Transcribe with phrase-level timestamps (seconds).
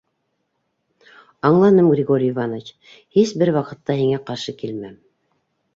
[1.49, 2.73] —Аңланым, Григорий Иванович,
[3.19, 5.03] һис бер ваҡытта һиңә ҡаршы килмәм.